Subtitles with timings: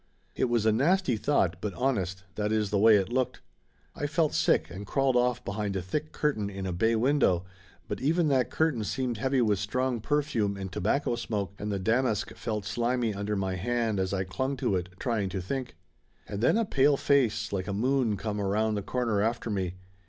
[0.35, 3.39] It was a nasty thought, but hon est, that is the way it looked.
[3.95, 7.45] I felt sick, and crawled off behind a thick curtain in a bay window,
[7.87, 11.53] but even that curtain seemed heavy with strong perfume and 116 Laughter Limited tobacco smoke,
[11.61, 15.39] and the damask felt slimy under my hand as I clung to it, trying to
[15.39, 15.75] think.
[16.27, 19.75] And then a pale face like a moon come around the corner after me.